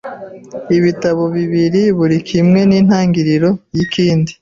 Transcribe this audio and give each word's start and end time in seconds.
ibitabo 0.77 1.23
bibiri 1.35 1.81
buri 1.97 2.17
kimwe 2.29 2.61
nintangiriro 2.69 3.49
yikindi 3.75 4.31